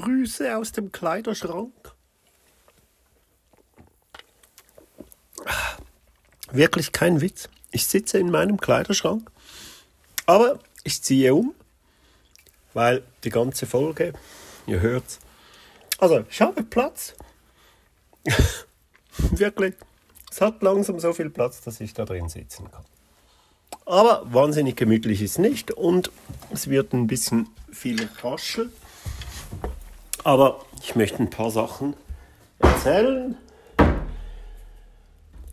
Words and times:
Grüße 0.00 0.56
aus 0.56 0.72
dem 0.72 0.90
Kleiderschrank. 0.90 1.92
Wirklich 6.50 6.92
kein 6.92 7.20
Witz. 7.20 7.50
Ich 7.72 7.86
sitze 7.86 8.18
in 8.18 8.30
meinem 8.30 8.58
Kleiderschrank, 8.58 9.30
aber 10.24 10.58
ich 10.82 11.02
ziehe 11.02 11.34
um, 11.34 11.54
weil 12.72 13.02
die 13.24 13.28
ganze 13.28 13.66
Folge, 13.66 14.14
ihr 14.66 14.80
hört's. 14.80 15.18
Also, 15.98 16.24
ich 16.30 16.40
habe 16.40 16.62
Platz. 16.62 17.14
Wirklich. 19.18 19.74
Es 20.30 20.40
hat 20.40 20.62
langsam 20.62 21.00
so 21.00 21.12
viel 21.12 21.28
Platz, 21.28 21.60
dass 21.60 21.80
ich 21.80 21.92
da 21.92 22.06
drin 22.06 22.30
sitzen 22.30 22.70
kann. 22.70 22.84
Aber 23.84 24.22
wahnsinnig 24.32 24.76
gemütlich 24.76 25.20
ist 25.20 25.38
nicht 25.38 25.70
und 25.70 26.10
es 26.50 26.68
wird 26.68 26.94
ein 26.94 27.06
bisschen 27.06 27.50
viel 27.70 28.08
raschel. 28.22 28.70
Aber 30.24 30.60
ich 30.82 30.94
möchte 30.94 31.18
ein 31.18 31.30
paar 31.30 31.50
Sachen 31.50 31.94
erzählen. 32.58 33.36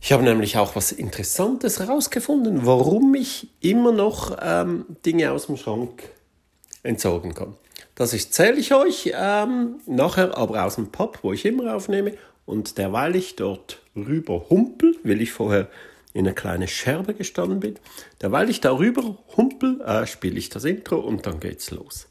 Ich 0.01 0.11
habe 0.11 0.23
nämlich 0.23 0.57
auch 0.57 0.75
was 0.75 0.91
Interessantes 0.91 1.79
herausgefunden, 1.79 2.65
warum 2.65 3.13
ich 3.15 3.49
immer 3.61 3.91
noch 3.91 4.37
ähm, 4.41 4.85
Dinge 5.05 5.31
aus 5.31 5.47
dem 5.47 5.57
Schrank 5.57 6.03
entsorgen 6.83 7.33
kann. 7.33 7.55
Das 7.95 8.13
erzähle 8.13 8.57
ich 8.57 8.73
euch 8.73 9.11
ähm, 9.13 9.81
nachher 9.85 10.37
aber 10.37 10.63
aus 10.63 10.75
dem 10.75 10.91
Pub, 10.91 11.19
wo 11.21 11.33
ich 11.33 11.45
immer 11.45 11.75
aufnehme. 11.75 12.13
Und 12.45 12.77
derweil 12.77 13.15
ich 13.15 13.35
dort 13.35 13.81
rüber 13.95 14.49
humpel, 14.49 14.95
will 15.03 15.21
ich 15.21 15.31
vorher 15.31 15.67
in 16.13 16.25
eine 16.25 16.33
kleine 16.33 16.67
Scherbe 16.67 17.13
gestanden 17.13 17.59
bin, 17.59 17.75
derweil 18.21 18.49
ich 18.49 18.61
darüber 18.61 19.17
humpel, 19.37 19.81
äh, 19.81 20.07
spiele 20.07 20.39
ich 20.39 20.49
das 20.49 20.63
Intro 20.63 20.97
und 20.97 21.25
dann 21.27 21.39
geht's 21.39 21.71
los. 21.71 22.08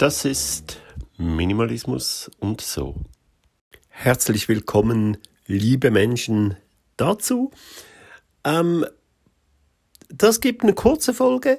Das 0.00 0.24
ist 0.24 0.80
Minimalismus 1.18 2.30
und 2.38 2.62
so. 2.62 2.94
Herzlich 3.90 4.48
willkommen, 4.48 5.18
liebe 5.46 5.90
Menschen, 5.90 6.56
dazu. 6.96 7.50
Ähm, 8.42 8.86
das 10.08 10.40
gibt 10.40 10.62
eine 10.62 10.72
kurze 10.72 11.12
Folge, 11.12 11.58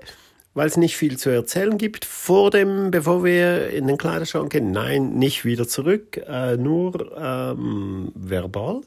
weil 0.56 0.66
es 0.66 0.76
nicht 0.76 0.98
viel 0.98 1.20
zu 1.20 1.30
erzählen 1.30 1.78
gibt. 1.78 2.04
Vor 2.04 2.50
dem, 2.50 2.90
bevor 2.90 3.24
wir 3.24 3.70
in 3.70 3.86
den 3.86 4.00
Kleiderschrank 4.00 4.52
gehen, 4.52 4.72
nein, 4.72 5.14
nicht 5.20 5.46
wieder 5.46 5.68
zurück, 5.68 6.18
äh, 6.18 6.58
nur 6.58 7.16
ähm, 7.16 8.12
verbal. 8.16 8.82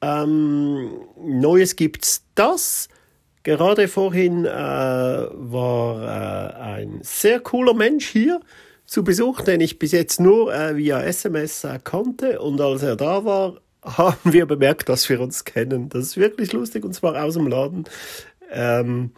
Ähm, 0.00 1.00
Neues 1.20 1.74
gibt's 1.74 2.26
das. 2.36 2.88
Gerade 3.42 3.88
vorhin 3.88 4.44
äh, 4.44 4.48
war 4.48 6.02
äh, 6.02 6.54
ein 6.54 7.00
sehr 7.02 7.40
cooler 7.40 7.74
Mensch 7.74 8.08
hier 8.08 8.40
zu 8.86 9.02
Besuch, 9.02 9.40
den 9.40 9.60
ich 9.60 9.78
bis 9.78 9.92
jetzt 9.92 10.20
nur 10.20 10.54
äh, 10.54 10.76
via 10.76 11.02
SMS 11.02 11.64
äh, 11.64 11.78
kannte. 11.82 12.40
Und 12.40 12.60
als 12.60 12.82
er 12.82 12.96
da 12.96 13.24
war, 13.24 13.60
haben 13.82 14.32
wir 14.32 14.46
bemerkt, 14.46 14.88
dass 14.88 15.08
wir 15.08 15.20
uns 15.20 15.44
kennen. 15.44 15.88
Das 15.88 16.02
ist 16.06 16.16
wirklich 16.16 16.52
lustig 16.52 16.84
und 16.84 16.94
zwar 16.94 17.22
aus 17.22 17.34
dem 17.34 17.48
Laden. 17.48 17.84
Ähm, 18.50 19.10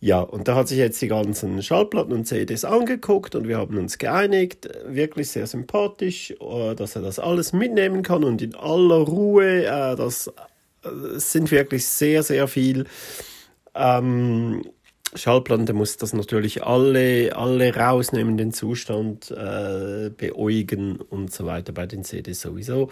ja, 0.00 0.18
und 0.18 0.48
da 0.48 0.56
hat 0.56 0.66
sich 0.66 0.78
jetzt 0.78 1.00
die 1.00 1.06
ganzen 1.06 1.62
Schallplatten 1.62 2.12
und 2.12 2.26
CDs 2.26 2.64
angeguckt 2.64 3.36
und 3.36 3.46
wir 3.46 3.58
haben 3.58 3.78
uns 3.78 3.98
geeinigt, 3.98 4.68
wirklich 4.84 5.30
sehr 5.30 5.46
sympathisch, 5.46 6.32
äh, 6.40 6.74
dass 6.74 6.96
er 6.96 7.02
das 7.02 7.20
alles 7.20 7.52
mitnehmen 7.52 8.02
kann 8.02 8.24
und 8.24 8.42
in 8.42 8.56
aller 8.56 8.96
Ruhe 8.96 9.64
äh, 9.64 9.94
das 9.94 10.32
es 10.84 11.32
sind 11.32 11.50
wirklich 11.50 11.86
sehr, 11.86 12.22
sehr 12.22 12.48
viel. 12.48 12.86
Ähm, 13.74 14.62
Schallplatte 15.14 15.72
muss 15.74 15.96
das 15.98 16.12
natürlich 16.12 16.64
alle, 16.64 17.36
alle 17.36 17.74
rausnehmen, 17.74 18.36
den 18.36 18.52
Zustand 18.52 19.30
äh, 19.30 20.10
beäugen 20.16 20.96
und 20.96 21.32
so 21.32 21.44
weiter 21.44 21.72
bei 21.72 21.86
den 21.86 22.02
CDs 22.04 22.40
sowieso. 22.40 22.88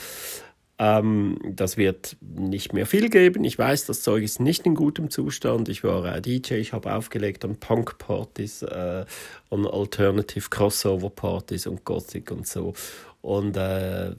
Ähm, 0.79 1.39
das 1.45 1.77
wird 1.77 2.17
nicht 2.21 2.73
mehr 2.73 2.87
viel 2.87 3.11
geben. 3.11 3.45
Ich 3.45 3.59
weiß, 3.59 3.87
das 3.87 4.03
Zeug 4.03 4.23
ist 4.23 4.41
nicht 4.41 4.65
in 4.65 4.75
gutem 4.75 5.11
Zustand. 5.11 5.69
Ich 5.69 5.85
war 5.85 6.17
äh, 6.17 6.23
DJ, 6.23 6.55
ich 6.55 6.73
habe 6.73 6.95
aufgelegt 6.95 7.45
an 7.45 7.57
Punk-Partys, 7.57 8.63
äh, 8.63 9.05
an 9.51 9.67
Alternative 9.67 10.49
Crossover-Partys 10.49 11.67
und 11.67 11.85
Gothic 11.85 12.31
und 12.31 12.47
so. 12.47 12.73
Und 13.21 13.57
äh, 13.59 14.15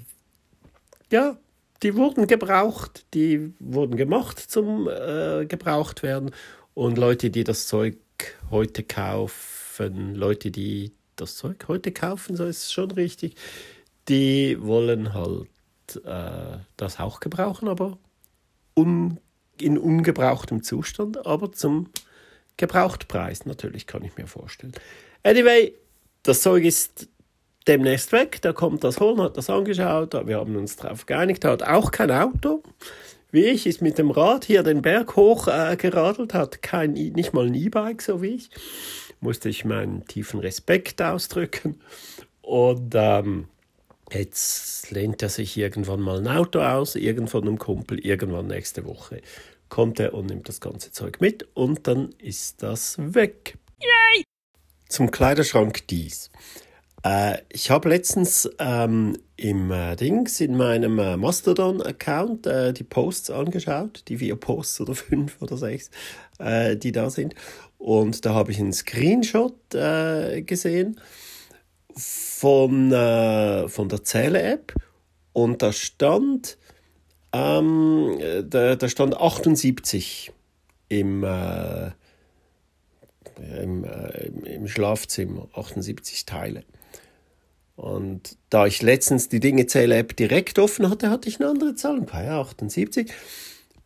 ja, 1.12 1.38
die 1.84 1.96
wurden 1.96 2.28
gebraucht, 2.28 3.06
die 3.14 3.54
wurden 3.60 3.96
gemacht 3.98 4.40
zum 4.40 4.88
äh, 4.88 5.46
gebraucht 5.46 6.04
werden. 6.04 6.32
Und 6.74 6.98
Leute, 6.98 7.30
die 7.30 7.44
das 7.44 7.68
Zeug 7.68 7.98
heute 8.50 8.84
kaufen, 8.84 10.16
Leute, 10.16 10.52
die 10.52 10.92
das 11.16 11.36
Zeug 11.36 11.66
heute 11.68 11.92
kaufen, 11.92 12.36
so 12.36 12.46
ist 12.46 12.64
es 12.64 12.72
schon 12.72 12.92
richtig, 12.92 13.36
die 14.08 14.58
wollen 14.62 15.14
halt 15.14 15.50
äh, 16.06 16.58
das 16.78 17.00
auch 17.00 17.20
gebrauchen, 17.20 17.68
aber 17.68 17.98
un, 18.76 19.20
in 19.60 19.78
ungebrauchtem 19.78 20.64
Zustand, 20.64 21.26
aber 21.26 21.52
zum 21.52 21.90
Gebrauchtpreis 22.58 23.46
natürlich, 23.46 23.88
kann 23.88 24.04
ich 24.04 24.18
mir 24.18 24.28
vorstellen. 24.28 24.74
Anyway, 25.24 25.74
das 26.24 26.42
Zeug 26.42 26.64
ist 26.64 27.08
demnächst 27.68 28.12
weg. 28.12 28.42
Der 28.42 28.54
kommt 28.54 28.84
das 28.84 29.00
holen, 29.00 29.22
hat 29.22 29.38
das 29.38 29.50
angeschaut, 29.50 30.14
wir 30.26 30.38
haben 30.38 30.56
uns 30.56 30.76
darauf 30.76 31.06
geeinigt. 31.06 31.44
Er 31.44 31.52
hat 31.52 31.64
auch 31.64 31.92
kein 31.92 32.12
Auto. 32.12 32.64
Wie 33.32 33.46
ich, 33.46 33.66
ist 33.66 33.82
mit 33.82 33.98
dem 33.98 34.12
Rad 34.12 34.44
hier 34.46 34.62
den 34.62 34.82
Berg 34.82 35.16
hoch 35.16 35.48
äh, 35.48 35.78
geradelt, 35.78 36.34
hat 36.34 36.62
kein, 36.62 36.94
nicht 36.94 37.34
mal 37.34 37.48
ein 37.48 37.54
E-Bike, 37.54 38.02
so 38.02 38.22
wie 38.22 38.36
ich. 38.36 38.50
Musste 39.22 39.48
ich 39.48 39.64
meinen 39.64 40.06
tiefen 40.06 40.42
Respekt 40.42 41.02
ausdrücken. 41.02 41.80
Und 42.42 42.94
ähm, 42.94 43.48
jetzt 44.12 44.92
lehnt 44.92 45.22
er 45.22 45.30
sich 45.30 45.56
irgendwann 45.56 46.02
mal 46.02 46.18
ein 46.18 46.28
Auto 46.28 46.60
aus, 46.60 46.96
irgendwann 46.96 47.44
einem 47.44 47.58
Kumpel, 47.58 48.00
irgendwann 48.00 48.48
nächste 48.48 48.86
Woche 48.86 49.22
kommt 49.72 50.00
er 50.00 50.14
und 50.14 50.28
nimmt 50.28 50.48
das 50.48 50.62
ganze 50.62 50.92
Zeug 50.92 51.20
mit 51.22 51.48
und 51.56 51.88
dann 51.88 52.14
ist 52.20 52.62
das 52.62 52.98
weg. 53.00 53.58
Yay! 53.80 54.24
Zum 54.88 55.10
Kleiderschrank 55.10 55.88
dies. 55.88 56.30
Äh, 57.04 57.40
ich 57.50 57.72
habe 57.72 57.90
letztens 57.90 58.50
ähm, 58.60 59.18
im 59.36 59.72
äh, 59.72 59.96
Dings 59.96 60.40
in 60.40 60.56
meinem 60.56 61.00
äh, 61.00 61.18
Mastodon-Account 61.18 62.46
äh, 62.46 62.74
die 62.74 62.84
Posts 62.84 63.32
angeschaut, 63.32 64.04
die 64.08 64.18
vier 64.18 64.36
Posts 64.36 64.82
oder 64.82 64.96
fünf 64.96 65.42
oder 65.42 65.58
sechs, 65.58 65.90
äh, 66.40 66.76
die 66.78 66.92
da 66.92 67.10
sind. 67.10 67.34
Und 67.78 68.26
da 68.26 68.34
habe 68.36 68.52
ich 68.52 68.60
einen 68.60 68.74
Screenshot 68.74 69.74
äh, 69.74 70.44
gesehen 70.44 71.00
von, 71.96 72.92
von 72.92 73.90
der 73.90 74.04
Zähle-App 74.04 74.74
und 75.34 75.62
da 75.62 75.74
stand, 75.74 76.58
ähm, 77.34 78.18
da, 78.46 78.76
da 78.78 78.88
stand 78.88 79.18
78 79.18 80.32
im, 80.88 81.26
im, 83.36 83.86
im 84.46 84.68
Schlafzimmer, 84.68 85.50
78 85.54 86.26
Teile. 86.26 86.64
Und 87.76 88.38
da 88.50 88.68
ich 88.68 88.82
letztens 88.82 89.30
die 89.30 89.40
Dinge 89.40 89.66
zähle 89.66 89.96
App 89.96 90.16
direkt 90.16 90.60
offen 90.60 90.90
hatte, 90.90 91.10
hatte 91.10 91.30
ich 91.30 91.40
eine 91.40 91.50
andere 91.50 91.76
Zahl, 91.76 91.98
ein 91.98 92.06
paar 92.06 92.24
78. 92.30 93.12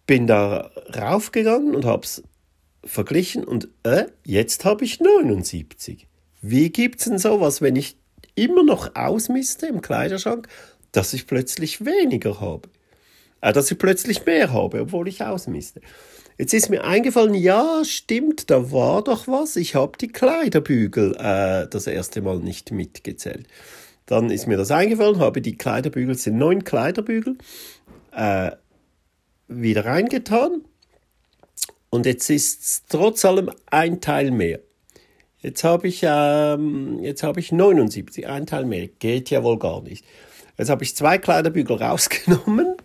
Bin 0.08 0.28
da 0.28 0.72
raufgegangen 0.96 1.76
und 1.76 1.86
habe 1.86 2.04
es 2.04 2.24
verglichen 2.84 3.44
und 3.44 3.70
äh, 3.84 4.06
jetzt 4.26 4.66
habe 4.66 4.86
ich 4.86 5.00
79. 5.00 6.08
Wie 6.42 6.70
gibt 6.70 7.00
es 7.00 7.06
denn 7.06 7.18
sowas, 7.18 7.62
wenn 7.62 7.76
ich 7.76 7.98
immer 8.36 8.64
noch 8.64 8.96
ausmiste 8.96 9.66
im 9.66 9.82
Kleiderschrank, 9.82 10.48
dass 10.92 11.14
ich 11.14 11.26
plötzlich 11.26 11.84
weniger 11.86 12.40
habe? 12.40 12.70
Äh, 13.42 13.54
dass 13.54 13.72
ich 13.72 13.78
plötzlich 13.78 14.26
mehr 14.26 14.52
habe, 14.54 14.82
obwohl 14.82 15.08
ich 15.08 15.24
ausmiste. 15.24 15.82
Jetzt 16.38 16.54
ist 16.54 16.70
mir 16.70 16.84
eingefallen, 16.84 17.34
ja, 17.34 17.82
stimmt, 17.86 18.50
da 18.52 18.72
war 18.72 19.04
doch 19.04 19.28
was. 19.28 19.56
Ich 19.56 19.76
habe 19.76 19.98
die 19.98 20.10
Kleiderbügel 20.10 21.16
äh, 21.18 21.68
das 21.70 21.88
erste 21.88 22.22
Mal 22.22 22.40
nicht 22.40 22.72
mitgezählt. 22.72 23.48
Dann 24.06 24.30
ist 24.30 24.46
mir 24.46 24.58
das 24.58 24.70
eingefallen, 24.70 25.20
habe 25.20 25.42
die 25.42 25.58
Kleiderbügel, 25.58 26.16
sind 26.16 26.38
neun 26.38 26.64
Kleiderbügel, 26.64 27.38
äh, 28.12 28.52
wieder 29.48 29.86
reingetan. 29.86 30.66
Und 31.90 32.06
jetzt 32.06 32.30
ist 32.30 32.62
es 32.62 32.84
trotz 32.90 33.24
allem 33.24 33.50
ein 33.68 34.02
Teil 34.02 34.32
mehr. 34.32 34.60
Jetzt 35.40 35.64
habe 35.64 35.88
ich, 35.88 36.02
ähm, 36.04 37.00
jetzt 37.00 37.24
habe 37.24 37.40
ich 37.40 37.52
79, 37.54 38.28
ein 38.28 38.46
Teil 38.46 38.66
mehr. 38.66 38.88
Geht 38.88 39.30
ja 39.30 39.44
wohl 39.44 39.58
gar 39.58 39.82
nicht. 39.82 40.04
Jetzt 40.58 40.70
habe 40.70 40.84
ich 40.84 40.96
zwei 40.96 41.18
Kleiderbügel 41.18 41.78
rausgenommen. 41.82 42.76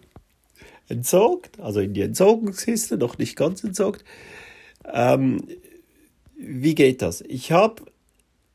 Entsorgt, 0.91 1.59
also 1.61 1.81
in 1.81 1.95
die 1.95 2.03
Entsorgungskiste, 2.03 2.99
noch 2.99 3.19
nicht 3.19 3.37
ganz 3.37 3.65
entsorgt. 3.65 4.05
Ähm, 4.85 5.43
wie 6.37 6.75
geht 6.75 7.03
das? 7.03 7.23
Ich 7.23 7.53
habe 7.53 7.83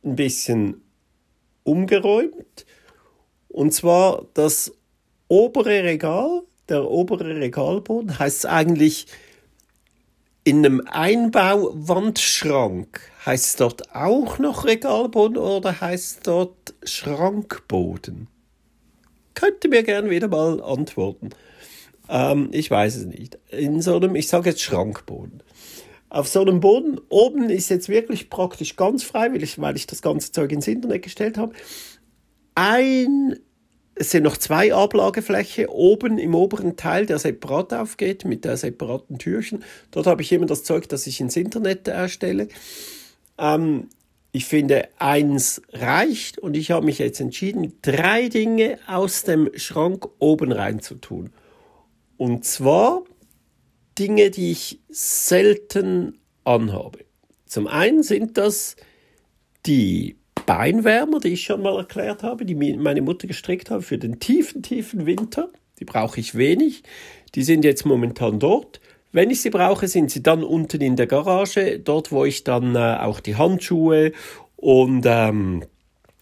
ein 0.03 0.15
bisschen 0.15 0.81
umgeräumt 1.63 2.65
und 3.47 3.73
zwar 3.73 4.25
das 4.33 4.73
obere 5.27 5.83
Regal, 5.83 6.43
der 6.69 6.89
obere 6.89 7.35
Regalboden 7.35 8.17
heißt 8.19 8.45
eigentlich 8.45 9.07
in 10.43 10.65
einem 10.65 10.81
Einbauwandschrank. 10.87 13.01
Heißt 13.25 13.59
dort 13.59 13.95
auch 13.95 14.37
noch 14.37 14.65
Regalboden 14.65 15.37
oder 15.37 15.81
heißt 15.81 16.27
dort 16.27 16.75
Schrankboden? 16.83 18.27
Könnte 19.33 19.69
mir 19.69 19.81
gern 19.83 20.09
wieder 20.09 20.27
mal 20.27 20.61
antworten. 20.61 21.29
Ähm, 22.09 22.49
ich 22.51 22.69
weiß 22.69 22.95
es 22.95 23.05
nicht. 23.05 23.37
In 23.49 23.81
so 23.81 23.95
einem, 23.95 24.15
ich 24.15 24.27
sage 24.27 24.49
jetzt 24.49 24.61
Schrankboden. 24.61 25.43
Auf 26.09 26.27
so 26.27 26.41
einem 26.41 26.59
Boden, 26.59 26.99
oben 27.09 27.49
ist 27.49 27.69
jetzt 27.69 27.89
wirklich 27.89 28.29
praktisch 28.29 28.75
ganz 28.75 29.03
frei, 29.03 29.31
weil 29.33 29.75
ich, 29.75 29.87
das 29.87 30.01
ganze 30.01 30.31
Zeug 30.31 30.51
ins 30.51 30.67
Internet 30.67 31.01
gestellt 31.01 31.37
habe. 31.37 31.53
Ein, 32.53 33.37
es 33.95 34.11
sind 34.11 34.23
noch 34.23 34.37
zwei 34.37 34.73
Ablagefläche 34.73 35.69
oben 35.69 36.17
im 36.17 36.35
oberen 36.35 36.77
Teil, 36.77 37.05
der 37.05 37.19
separat 37.19 37.73
aufgeht 37.73 38.23
mit 38.23 38.45
der 38.45 38.55
separaten 38.55 39.17
Türchen. 39.17 39.63
Dort 39.91 40.07
habe 40.07 40.21
ich 40.21 40.31
immer 40.31 40.45
das 40.45 40.63
Zeug, 40.63 40.87
das 40.87 41.07
ich 41.07 41.19
ins 41.19 41.35
Internet 41.35 41.87
erstelle. 41.87 42.47
Ähm, 43.37 43.89
ich 44.31 44.45
finde, 44.45 44.89
eins 44.99 45.61
reicht 45.71 46.39
und 46.39 46.57
ich 46.57 46.71
habe 46.71 46.85
mich 46.85 46.99
jetzt 46.99 47.21
entschieden, 47.21 47.73
drei 47.81 48.27
Dinge 48.27 48.79
aus 48.85 49.23
dem 49.23 49.49
Schrank 49.55 50.07
oben 50.19 50.51
rein 50.51 50.81
zu 50.81 50.95
tun. 50.95 51.31
Und 52.17 52.45
zwar 52.45 53.03
Dinge, 53.97 54.29
die 54.29 54.51
ich 54.51 54.81
selten 54.89 56.19
anhabe. 56.43 56.99
Zum 57.45 57.67
einen 57.67 58.03
sind 58.03 58.37
das 58.37 58.75
die 59.65 60.17
Beinwärmer, 60.45 61.19
die 61.19 61.29
ich 61.29 61.43
schon 61.43 61.61
mal 61.61 61.77
erklärt 61.77 62.23
habe, 62.23 62.45
die 62.45 62.55
meine 62.55 63.01
Mutter 63.01 63.27
gestrickt 63.27 63.69
hat 63.69 63.83
für 63.83 63.97
den 63.97 64.19
tiefen, 64.19 64.61
tiefen 64.61 65.05
Winter. 65.05 65.49
Die 65.79 65.85
brauche 65.85 66.19
ich 66.19 66.35
wenig. 66.35 66.83
Die 67.33 67.43
sind 67.43 67.65
jetzt 67.65 67.85
momentan 67.85 68.39
dort. 68.39 68.79
Wenn 69.11 69.29
ich 69.29 69.41
sie 69.41 69.49
brauche, 69.49 69.87
sind 69.87 70.11
sie 70.11 70.21
dann 70.21 70.43
unten 70.43 70.81
in 70.81 70.95
der 70.95 71.07
Garage, 71.07 71.79
dort 71.79 72.11
wo 72.11 72.25
ich 72.25 72.43
dann 72.43 72.75
äh, 72.75 72.97
auch 72.99 73.19
die 73.19 73.35
Handschuhe 73.35 74.11
und 74.57 75.05
ähm, 75.05 75.63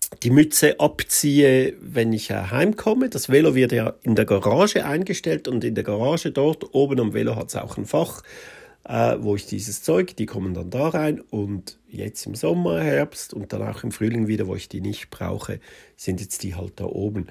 die 0.10 0.30
Mütze 0.30 0.80
abziehe, 0.80 1.76
wenn 1.80 2.14
ich 2.14 2.32
heimkomme. 2.32 3.10
Das 3.10 3.30
Velo 3.30 3.56
wird 3.56 3.72
ja 3.72 3.94
in 4.04 4.16
der 4.16 4.26
Garage 4.26 4.86
eingestellt 4.86 5.48
und 5.48 5.64
in 5.64 5.76
der 5.76 5.84
Garage 5.84 6.32
dort 6.32 6.74
oben 6.74 7.00
am 7.00 7.14
Velo 7.14 7.36
hat 7.36 7.50
es 7.50 7.56
auch 7.56 7.78
ein 7.78 7.86
Fach, 7.86 8.24
äh, 8.86 9.18
wo 9.20 9.36
ich 9.36 9.46
dieses 9.46 9.82
Zeug, 9.84 10.16
die 10.16 10.26
kommen 10.26 10.54
dann 10.54 10.70
da 10.70 10.90
rein 10.90 11.22
und 11.22 11.80
jetzt 11.88 12.26
im 12.26 12.36
Sommer, 12.36 12.82
Herbst 12.82 13.34
und 13.34 13.54
dann 13.54 13.62
auch 13.62 13.84
im 13.84 13.92
Frühling 13.92 14.28
wieder, 14.28 14.48
wo 14.48 14.56
ich 14.56 14.70
die 14.70 14.82
nicht 14.82 15.10
brauche, 15.10 15.60
sind 15.96 16.20
jetzt 16.22 16.44
die 16.44 16.56
halt 16.56 16.74
da 16.78 16.86
oben. 16.86 17.28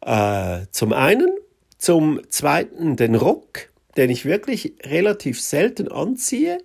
Äh, 0.00 0.66
zum 0.70 0.92
einen, 0.92 1.28
zum 1.76 2.20
zweiten 2.30 2.96
den 2.96 3.14
Rock, 3.14 3.70
den 3.96 4.10
ich 4.10 4.24
wirklich 4.24 4.74
relativ 4.84 5.40
selten 5.40 5.88
anziehe. 5.88 6.58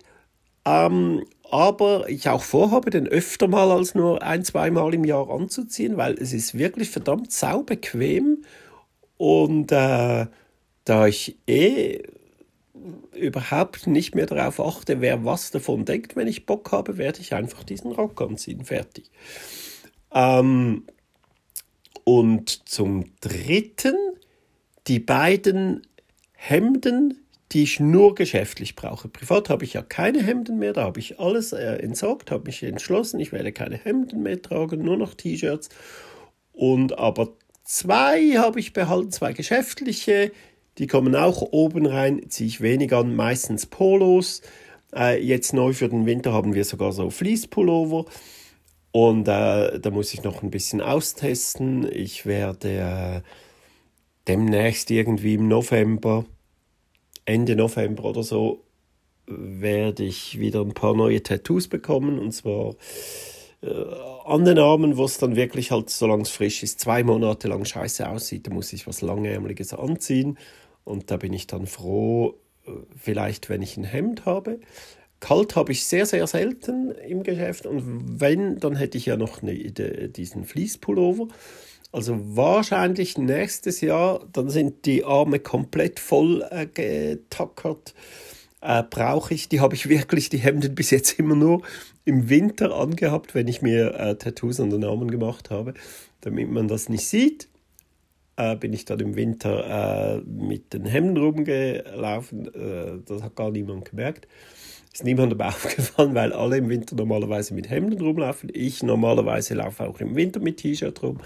Ähm, 0.64 1.24
aber 1.54 2.08
ich 2.08 2.28
auch 2.28 2.42
vorhabe, 2.42 2.90
den 2.90 3.06
öfter 3.06 3.46
mal 3.46 3.70
als 3.70 3.94
nur 3.94 4.20
ein, 4.24 4.44
zweimal 4.44 4.92
im 4.92 5.04
Jahr 5.04 5.30
anzuziehen, 5.30 5.96
weil 5.96 6.14
es 6.14 6.32
ist 6.32 6.58
wirklich 6.58 6.90
verdammt 6.90 7.30
saubequem 7.30 8.42
und 9.18 9.70
äh, 9.70 10.26
da 10.84 11.06
ich 11.06 11.38
eh 11.46 12.02
überhaupt 13.12 13.86
nicht 13.86 14.16
mehr 14.16 14.26
darauf 14.26 14.58
achte, 14.58 15.00
wer 15.00 15.24
was 15.24 15.52
davon 15.52 15.84
denkt, 15.84 16.16
wenn 16.16 16.26
ich 16.26 16.44
Bock 16.44 16.72
habe, 16.72 16.98
werde 16.98 17.20
ich 17.20 17.34
einfach 17.34 17.62
diesen 17.62 17.92
Rock 17.92 18.20
anziehen. 18.20 18.64
Fertig. 18.64 19.12
Ähm, 20.12 20.82
und 22.02 22.68
zum 22.68 23.04
Dritten 23.20 23.94
die 24.88 24.98
beiden 24.98 25.86
Hemden, 26.32 27.23
die 27.52 27.62
ich 27.62 27.80
nur 27.80 28.14
geschäftlich 28.14 28.74
brauche. 28.74 29.08
Privat 29.08 29.48
habe 29.48 29.64
ich 29.64 29.74
ja 29.74 29.82
keine 29.82 30.22
Hemden 30.22 30.58
mehr, 30.58 30.72
da 30.72 30.84
habe 30.84 31.00
ich 31.00 31.20
alles 31.20 31.52
äh, 31.52 31.76
entsorgt, 31.76 32.30
habe 32.30 32.44
mich 32.44 32.62
entschlossen, 32.62 33.20
ich 33.20 33.32
werde 33.32 33.52
keine 33.52 33.76
Hemden 33.76 34.22
mehr 34.22 34.40
tragen, 34.40 34.82
nur 34.82 34.96
noch 34.96 35.14
T-Shirts. 35.14 35.68
Und 36.52 36.98
aber 36.98 37.32
zwei 37.62 38.32
habe 38.36 38.60
ich 38.60 38.72
behalten, 38.72 39.10
zwei 39.10 39.32
geschäftliche, 39.32 40.32
die 40.78 40.86
kommen 40.86 41.14
auch 41.14 41.42
oben 41.42 41.86
rein, 41.86 42.28
ziehe 42.28 42.48
ich 42.48 42.60
weniger 42.60 42.98
an, 42.98 43.14
meistens 43.14 43.66
Polos. 43.66 44.42
Äh, 44.94 45.22
jetzt 45.22 45.52
neu 45.52 45.72
für 45.72 45.88
den 45.88 46.06
Winter 46.06 46.32
haben 46.32 46.54
wir 46.54 46.64
sogar 46.64 46.92
so 46.92 47.10
Fließpullover. 47.10 48.06
Und 48.90 49.28
äh, 49.28 49.80
da 49.80 49.90
muss 49.90 50.14
ich 50.14 50.22
noch 50.22 50.42
ein 50.42 50.50
bisschen 50.50 50.80
austesten. 50.80 51.88
Ich 51.90 52.26
werde 52.26 52.68
äh, 52.68 53.20
demnächst 54.28 54.90
irgendwie 54.90 55.34
im 55.34 55.48
November 55.48 56.24
Ende 57.24 57.56
November 57.56 58.04
oder 58.04 58.22
so 58.22 58.64
werde 59.26 60.04
ich 60.04 60.38
wieder 60.38 60.60
ein 60.60 60.74
paar 60.74 60.94
neue 60.94 61.22
Tattoos 61.22 61.68
bekommen 61.68 62.18
und 62.18 62.32
zwar 62.32 62.74
äh, 63.62 63.84
an 64.26 64.44
den 64.44 64.58
Armen, 64.58 64.96
wo 64.96 65.04
es 65.04 65.18
dann 65.18 65.36
wirklich 65.36 65.70
halt, 65.70 65.90
solange 65.90 66.22
es 66.22 66.30
frisch 66.30 66.62
ist, 66.62 66.80
zwei 66.80 67.02
Monate 67.02 67.48
lang 67.48 67.64
scheiße 67.64 68.08
aussieht, 68.08 68.46
da 68.46 68.52
muss 68.52 68.72
ich 68.72 68.86
was 68.86 69.00
Langärmeliges 69.00 69.72
anziehen 69.72 70.38
und 70.84 71.10
da 71.10 71.16
bin 71.16 71.32
ich 71.32 71.46
dann 71.46 71.66
froh, 71.66 72.34
äh, 72.66 72.70
vielleicht 72.96 73.48
wenn 73.48 73.62
ich 73.62 73.76
ein 73.76 73.84
Hemd 73.84 74.26
habe. 74.26 74.60
Kalt 75.20 75.56
habe 75.56 75.72
ich 75.72 75.86
sehr, 75.86 76.04
sehr 76.04 76.26
selten 76.26 76.90
im 76.90 77.22
Geschäft 77.22 77.64
und 77.64 78.20
wenn, 78.20 78.58
dann 78.58 78.76
hätte 78.76 78.98
ich 78.98 79.06
ja 79.06 79.16
noch 79.16 79.42
eine, 79.42 79.54
diesen 79.54 80.44
Fließpullover. 80.44 81.28
Also 81.94 82.18
wahrscheinlich 82.36 83.18
nächstes 83.18 83.80
Jahr, 83.80 84.26
dann 84.32 84.50
sind 84.50 84.84
die 84.84 85.04
Arme 85.04 85.38
komplett 85.38 86.00
voll 86.00 86.44
äh, 86.50 86.66
getackert. 86.66 87.94
Äh, 88.60 88.82
Brauche 88.82 89.32
ich, 89.32 89.48
die 89.48 89.60
habe 89.60 89.76
ich 89.76 89.88
wirklich, 89.88 90.28
die 90.28 90.38
Hemden 90.38 90.74
bis 90.74 90.90
jetzt 90.90 91.20
immer 91.20 91.36
nur 91.36 91.62
im 92.04 92.28
Winter 92.28 92.74
angehabt, 92.74 93.36
wenn 93.36 93.46
ich 93.46 93.62
mir 93.62 93.94
äh, 93.94 94.16
Tattoos 94.16 94.58
an 94.58 94.70
den 94.70 94.82
Armen 94.82 95.08
gemacht 95.08 95.50
habe. 95.50 95.74
Damit 96.22 96.50
man 96.50 96.66
das 96.66 96.88
nicht 96.88 97.06
sieht, 97.06 97.48
äh, 98.34 98.56
bin 98.56 98.72
ich 98.72 98.86
dann 98.86 98.98
im 98.98 99.14
Winter 99.14 100.16
äh, 100.16 100.20
mit 100.22 100.72
den 100.72 100.86
Hemden 100.86 101.16
rumgelaufen. 101.16 102.52
Äh, 102.56 103.02
das 103.06 103.22
hat 103.22 103.36
gar 103.36 103.52
niemand 103.52 103.84
gemerkt. 103.84 104.26
Ist 104.92 105.04
niemandem 105.04 105.40
aufgefallen, 105.42 106.16
weil 106.16 106.32
alle 106.32 106.56
im 106.56 106.68
Winter 106.68 106.96
normalerweise 106.96 107.54
mit 107.54 107.70
Hemden 107.70 108.00
rumlaufen. 108.00 108.50
Ich 108.52 108.82
normalerweise 108.82 109.54
laufe 109.54 109.86
auch 109.86 110.00
im 110.00 110.16
Winter 110.16 110.40
mit 110.40 110.56
T-Shirt 110.56 111.00
rum 111.00 111.20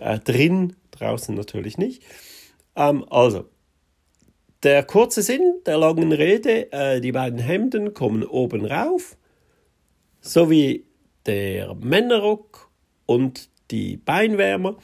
äh, 0.00 0.18
drin, 0.18 0.74
draußen 0.92 1.34
natürlich 1.34 1.78
nicht. 1.78 2.02
Ähm, 2.74 3.04
also, 3.10 3.44
der 4.62 4.82
kurze 4.84 5.22
Sinn 5.22 5.60
der 5.64 5.78
langen 5.78 6.12
Rede, 6.12 6.70
äh, 6.72 7.00
die 7.00 7.12
beiden 7.12 7.38
Hemden 7.38 7.94
kommen 7.94 8.24
oben 8.24 8.64
rauf, 8.64 9.16
sowie 10.20 10.84
der 11.26 11.74
Männerrock 11.74 12.70
und 13.06 13.48
die 13.70 13.96
Beinwärmer. 13.96 14.76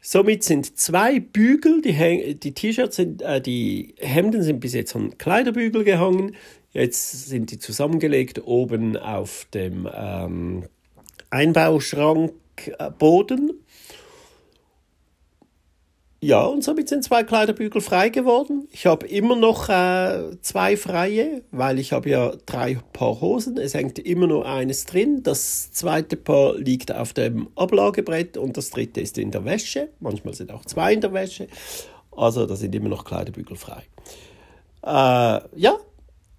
Somit 0.00 0.44
sind 0.44 0.78
zwei 0.78 1.18
Bügel, 1.18 1.82
die, 1.82 2.36
die 2.36 2.54
T-Shirts 2.54 2.94
sind, 2.96 3.22
äh, 3.22 3.40
die 3.40 3.94
Hemden 3.98 4.42
sind 4.42 4.60
bis 4.60 4.74
jetzt 4.74 4.94
an 4.94 5.18
Kleiderbügel 5.18 5.82
gehangen. 5.84 6.36
Jetzt 6.72 7.28
sind 7.28 7.50
die 7.50 7.58
zusammengelegt 7.58 8.46
oben 8.46 8.96
auf 8.96 9.48
dem 9.52 9.88
ähm, 9.92 10.66
Einbauschrankboden 11.30 13.50
ja, 16.22 16.44
und 16.44 16.64
somit 16.64 16.88
sind 16.88 17.04
zwei 17.04 17.24
Kleiderbügel 17.24 17.82
frei 17.82 18.08
geworden. 18.08 18.66
Ich 18.72 18.86
habe 18.86 19.06
immer 19.06 19.36
noch 19.36 19.68
äh, 19.68 20.40
zwei 20.40 20.76
freie, 20.76 21.42
weil 21.50 21.78
ich 21.78 21.92
habe 21.92 22.08
ja 22.08 22.32
drei 22.46 22.78
Paar 22.94 23.20
Hosen. 23.20 23.58
Es 23.58 23.74
hängt 23.74 23.98
immer 23.98 24.26
nur 24.26 24.46
eines 24.46 24.86
drin. 24.86 25.22
Das 25.22 25.72
zweite 25.72 26.16
Paar 26.16 26.56
liegt 26.56 26.90
auf 26.90 27.12
dem 27.12 27.48
Ablagebrett 27.54 28.38
und 28.38 28.56
das 28.56 28.70
dritte 28.70 29.02
ist 29.02 29.18
in 29.18 29.30
der 29.30 29.44
Wäsche. 29.44 29.90
Manchmal 30.00 30.34
sind 30.34 30.52
auch 30.52 30.64
zwei 30.64 30.94
in 30.94 31.02
der 31.02 31.12
Wäsche. 31.12 31.48
Also 32.10 32.46
da 32.46 32.56
sind 32.56 32.74
immer 32.74 32.88
noch 32.88 33.04
Kleiderbügel 33.04 33.56
frei. 33.56 33.82
Äh, 34.82 35.40
ja, 35.54 35.76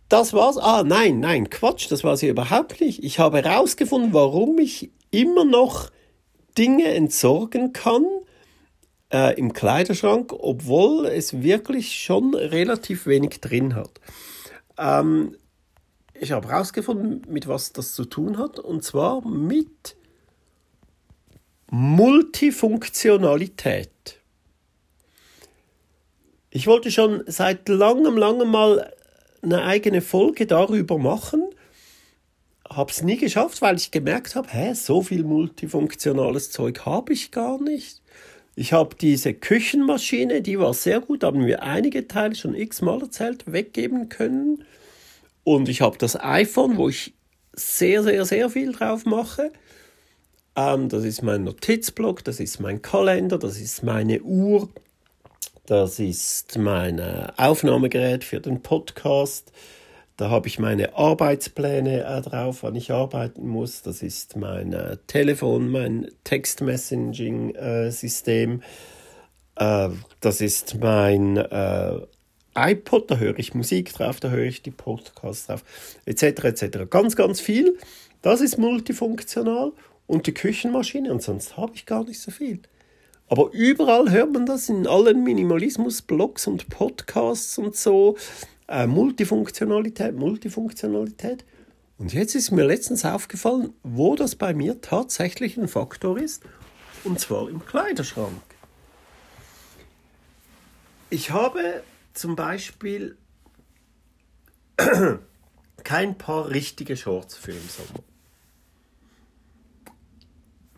das 0.10 0.34
war's. 0.34 0.58
Ah, 0.58 0.84
nein, 0.84 1.20
nein, 1.20 1.52
Quatsch, 1.52 1.92
das 1.92 2.04
war 2.04 2.18
sie 2.18 2.30
überhaupt 2.30 2.82
nicht. 2.82 3.04
Ich 3.04 3.20
habe 3.20 3.44
herausgefunden, 3.44 4.12
warum 4.12 4.58
ich 4.58 4.90
immer 5.12 5.46
noch 5.46 5.92
Dinge 6.58 6.86
entsorgen 6.86 7.74
kann, 7.74 8.06
äh, 9.12 9.38
im 9.40 9.54
Kleiderschrank, 9.54 10.34
obwohl 10.34 11.06
es 11.06 11.42
wirklich 11.42 11.96
schon 11.96 12.36
relativ 12.36 13.06
wenig 13.06 13.40
drin 13.42 13.76
hat. 13.76 14.02
Ähm, 14.78 15.36
ich 16.14 16.32
habe 16.32 16.48
herausgefunden, 16.48 17.22
mit 17.32 17.48
was 17.48 17.74
das 17.74 17.94
zu 17.94 18.06
tun 18.06 18.38
hat, 18.38 18.60
und 18.60 18.84
zwar 18.84 19.28
mit 19.28 19.98
Multifunktionalität. 21.70 23.92
Ich 26.50 26.66
wollte 26.66 26.92
schon 26.92 27.24
seit 27.28 27.68
langem, 27.70 28.18
langem 28.18 28.50
mal 28.50 28.92
eine 29.42 29.64
eigene 29.64 30.02
Folge 30.02 30.48
darüber 30.48 30.98
machen. 30.98 31.44
Habe 32.68 32.92
es 32.92 33.04
nie 33.04 33.18
geschafft, 33.18 33.62
weil 33.62 33.78
ich 33.78 33.92
gemerkt 33.92 34.36
habe, 34.36 34.50
hä, 34.50 34.74
so 34.74 35.02
viel 35.02 35.24
multifunktionales 35.24 36.52
Zeug 36.52 36.86
habe 36.86 37.14
ich 37.14 37.32
gar 37.32 37.62
nicht. 37.62 38.02
Ich 38.60 38.74
habe 38.74 38.96
diese 39.00 39.36
Küchenmaschine, 39.36 40.42
die 40.42 40.58
war 40.58 40.74
sehr 40.74 41.00
gut, 41.00 41.24
haben 41.24 41.46
wir 41.46 41.62
einige 41.62 42.08
Teile 42.08 42.34
schon 42.34 42.56
x-mal 42.56 43.00
erzählt, 43.00 43.44
weggeben 43.46 44.10
können. 44.10 44.64
Und 45.44 45.70
ich 45.70 45.82
habe 45.82 46.00
das 46.00 46.20
iPhone, 46.20 46.76
wo 46.76 46.90
ich 46.90 47.14
sehr, 47.54 48.02
sehr, 48.02 48.26
sehr 48.26 48.50
viel 48.50 48.72
drauf 48.72 49.06
mache. 49.06 49.52
Ähm, 50.56 50.90
das 50.90 51.04
ist 51.04 51.22
mein 51.22 51.44
Notizblock, 51.44 52.24
das 52.24 52.40
ist 52.40 52.60
mein 52.60 52.82
Kalender, 52.82 53.38
das 53.38 53.60
ist 53.60 53.84
meine 53.84 54.24
Uhr, 54.24 54.70
das 55.68 56.00
ist 56.00 56.58
mein 56.58 57.00
Aufnahmegerät 57.38 58.24
für 58.24 58.40
den 58.40 58.64
Podcast. 58.64 59.52
Da 60.18 60.30
habe 60.32 60.48
ich 60.48 60.58
meine 60.58 60.96
Arbeitspläne 60.96 62.04
äh, 62.04 62.22
drauf, 62.22 62.64
wann 62.64 62.74
ich 62.76 62.90
arbeiten 62.92 63.48
muss. 63.48 63.84
Das 63.84 64.02
ist 64.02 64.36
mein 64.36 64.74
äh, 64.74 64.98
Telefon, 65.06 65.70
mein 65.70 66.10
Text-Messaging-System. 66.24 68.64
Äh, 69.56 69.90
das 70.20 70.42
ist 70.42 70.80
mein 70.80 71.38
äh, 71.38 72.00
iPod, 72.56 73.12
da 73.12 73.18
höre 73.18 73.38
ich 73.38 73.54
Musik 73.54 73.94
drauf, 73.94 74.20
da 74.20 74.30
höre 74.30 74.46
ich 74.46 74.64
die 74.64 74.72
Podcasts 74.72 75.46
drauf, 75.46 75.64
etc. 76.06 76.46
etc. 76.46 76.90
Ganz, 76.90 77.16
ganz 77.16 77.40
viel. 77.40 77.78
Das 78.24 78.42
ist 78.42 78.58
multifunktional 78.58 79.72
und 80.08 80.26
die 80.26 80.34
Küchenmaschine 80.34 81.12
und 81.12 81.22
sonst 81.22 81.58
habe 81.58 81.74
ich 81.76 81.86
gar 81.86 82.04
nicht 82.04 82.20
so 82.20 82.32
viel. 82.32 82.64
Aber 83.30 83.52
überall 83.52 84.10
hört 84.10 84.34
man 84.34 84.48
das 84.48 84.70
in 84.70 84.88
allen 84.88 85.24
Minimalismus-Blogs 85.24 86.48
und 86.48 86.70
Podcasts 86.70 87.60
und 87.60 87.76
so. 87.76 88.16
Äh, 88.68 88.86
Multifunktionalität, 88.86 90.16
Multifunktionalität. 90.16 91.46
Und 91.98 92.14
jetzt 92.14 92.36
ist 92.36 92.52
mir 92.52 92.66
letztens 92.66 93.06
aufgefallen, 93.06 93.74
wo 93.84 94.16
das 94.16 94.36
bei 94.36 94.54
mir 94.54 94.82
tatsächlich 94.82 95.58
ein 95.58 95.68
Faktor 95.68 96.18
ist. 96.18 96.44
Und 97.04 97.20
zwar 97.20 97.50
im 97.50 97.66
Kleiderschrank. 97.66 98.42
Ich 101.10 101.32
habe 101.32 101.84
zum 102.14 102.36
Beispiel 102.36 103.18
kein 105.84 106.18
paar 106.18 106.50
richtige 106.50 106.98
Shorts 106.98 107.38
für 107.38 107.54
den 107.54 107.70
Sommer. 107.70 108.04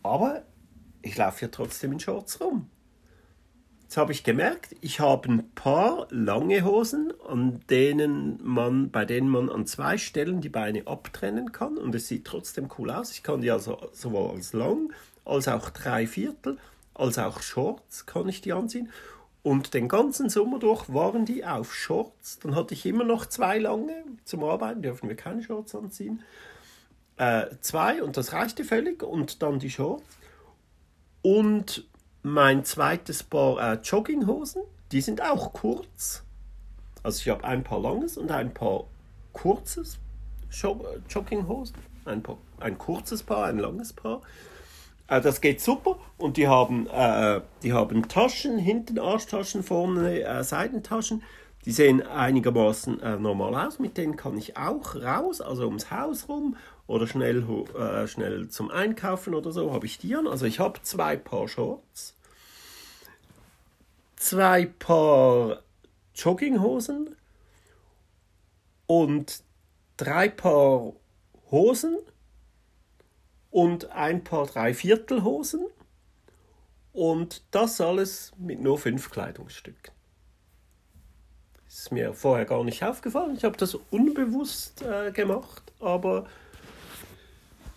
Aber 0.03 0.43
ich 1.01 1.17
laufe 1.17 1.46
ja 1.46 1.48
trotzdem 1.50 1.93
in 1.93 2.00
Shorts 2.00 2.39
rum. 2.39 2.69
Jetzt 3.89 3.98
habe 3.98 4.12
ich 4.12 4.24
gemerkt, 4.24 4.75
ich 4.81 5.00
habe 5.00 5.29
ein 5.29 5.50
paar 5.55 6.05
lange 6.12 6.63
Hosen, 6.63 7.12
an 7.27 7.62
denen 7.72 8.39
man, 8.43 8.91
bei 8.91 9.03
denen 9.03 9.27
man 9.29 9.50
an 9.50 9.65
zwei 9.65 9.98
Stellen 9.98 10.41
die 10.41 10.50
Beine 10.50 10.86
abtrennen 10.86 11.51
kann 11.51 11.75
und 11.75 11.96
es 11.96 12.08
sieht 12.08 12.25
trotzdem 12.25 12.69
cool 12.77 12.91
aus. 12.91 13.12
Ich 13.12 13.24
kann 13.24 13.41
die 13.41 13.50
also 13.50 13.79
sowohl 13.91 14.36
als 14.36 14.53
lang, 14.53 14.93
als 15.25 15.48
auch 15.48 15.72
drei 15.72 16.05
Viertel, 16.05 16.60
als 16.93 17.17
auch 17.17 17.41
Shorts 17.41 18.05
kann 18.05 18.29
ich 18.29 18.41
die 18.41 18.53
anziehen. 18.53 18.91
Und 19.41 19.74
den 19.74 19.88
ganzen 19.88 20.29
Sommer 20.29 20.60
durch 20.60 20.93
waren 20.93 21.25
die 21.25 21.43
auf 21.43 21.74
Shorts. 21.74 22.38
Dann 22.43 22.53
hatte 22.53 22.75
ich 22.75 22.86
immer 22.86 23.05
noch 23.05 23.25
zwei 23.25 23.58
lange 23.58 24.03
zum 24.24 24.43
Arbeiten, 24.43 24.84
dürfen 24.84 25.10
wir 25.10 25.15
keine 25.15 25.41
Shorts 25.41 25.74
anziehen. 25.74 26.22
Äh, 27.17 27.48
zwei 27.62 28.03
und 28.03 28.17
das 28.17 28.34
reichte 28.34 28.65
völlig 28.65 29.01
und 29.01 29.41
dann 29.41 29.58
die 29.58 29.72
Shorts. 29.72 30.05
Und 31.24 31.89
mein 32.24 32.66
zweites 32.66 33.24
Paar 33.24 33.74
äh, 33.74 33.80
Jogginghosen, 33.82 34.64
die 34.92 35.02
sind 35.02 35.22
auch 35.22 35.54
kurz. 35.54 36.24
Also 37.04 37.22
ich 37.22 37.30
habe 37.30 37.44
ein 37.44 37.64
paar 37.64 37.80
langes 37.80 38.18
und 38.18 38.32
ein 38.32 38.54
paar 38.54 38.86
kurzes 39.34 40.00
Jogginghosen. 40.52 41.78
Ein, 42.06 42.24
paar, 42.24 42.38
ein 42.60 42.78
kurzes 42.78 43.24
Paar, 43.24 43.46
ein 43.46 43.60
langes 43.60 43.94
Paar. 43.94 44.22
Äh, 45.08 45.22
das 45.22 45.42
geht 45.42 45.62
super 45.62 45.98
und 46.18 46.38
die 46.38 46.48
haben, 46.48 46.88
äh, 46.88 47.42
die 47.64 47.74
haben 47.74 48.08
Taschen, 48.08 48.58
hinten 48.58 49.00
Arschtaschen, 49.00 49.64
vorne 49.64 50.22
äh, 50.22 50.44
Seitentaschen. 50.44 51.24
Die 51.66 51.72
sehen 51.72 52.01
einigermaßen 52.01 53.01
äh, 53.01 53.18
normal 53.18 53.68
aus, 53.68 53.80
mit 53.80 53.98
denen 53.98 54.16
kann 54.16 54.38
ich 54.38 54.56
auch 54.56 54.96
raus, 54.96 55.42
also 55.42 55.66
ums 55.66 55.92
Haus 55.92 56.30
rum 56.30 56.56
oder 56.88 57.06
schnell, 57.06 57.44
äh, 57.78 58.08
schnell 58.08 58.48
zum 58.48 58.72
Einkaufen 58.72 59.34
oder 59.36 59.51
so, 59.51 59.74
habe 59.74 59.86
ich 59.86 59.98
die 59.98 60.16
an. 60.16 60.25
Also 60.25 60.46
ich 60.46 60.60
habe 60.60 60.82
zwei 60.84 61.18
Paar 61.18 61.48
Shorts, 61.48 62.16
zwei 64.16 64.66
Paar 64.66 65.62
Jogginghosen 66.16 67.16
und 68.88 69.44
drei 69.98 70.30
Paar 70.30 70.94
Hosen 71.51 71.98
und 73.51 73.92
ein 73.92 74.24
Paar 74.24 74.48
Dreiviertelhosen 74.48 75.66
und 76.94 77.44
das 77.51 77.82
alles 77.82 78.32
mit 78.38 78.62
nur 78.62 78.78
fünf 78.78 79.10
Kleidungsstücken. 79.10 79.99
Ist 81.70 81.92
mir 81.92 82.14
vorher 82.14 82.46
gar 82.46 82.64
nicht 82.64 82.84
aufgefallen. 82.84 83.36
Ich 83.38 83.44
habe 83.44 83.56
das 83.56 83.78
unbewusst 83.92 84.82
äh, 84.82 85.12
gemacht, 85.12 85.62
aber 85.80 86.26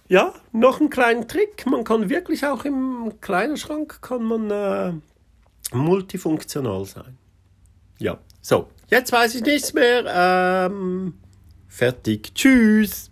ja, 0.09 0.33
noch 0.51 0.81
ein 0.81 0.89
kleiner 0.89 1.27
Trick. 1.27 1.67
Man 1.67 1.85
kann 1.85 2.09
wirklich 2.09 2.45
auch 2.47 2.65
im 2.65 3.21
Kleiderschrank 3.21 4.01
kann 4.01 4.25
man 4.25 4.51
äh, 4.51 4.93
multifunktional 5.77 6.87
sein. 6.87 7.19
Ja, 7.99 8.19
so, 8.41 8.69
jetzt 8.89 9.13
weiß 9.13 9.35
ich 9.37 9.43
nichts 9.43 9.75
mehr. 9.75 10.05
Ähm, 10.07 11.19
fertig. 11.69 12.35
Tschüss. 12.35 13.12